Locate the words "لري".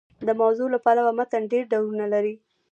2.13-2.35